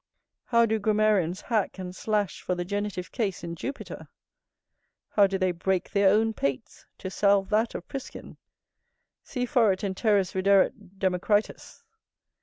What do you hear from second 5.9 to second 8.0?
their own pates, to salve that of